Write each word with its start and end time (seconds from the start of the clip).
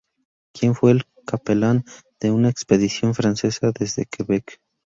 Quien 0.51 0.73
fue 0.73 0.93
el 0.93 1.03
capellán 1.27 1.83
de 2.19 2.31
una 2.31 2.49
expedición 2.49 3.13
francesa 3.13 3.71
desde 3.77 4.07
Quebec. 4.07 4.59